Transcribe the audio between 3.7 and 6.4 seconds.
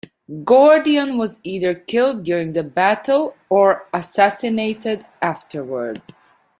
assassinated afterwards.